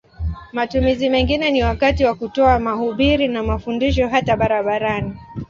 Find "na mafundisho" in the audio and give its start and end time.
3.27-4.07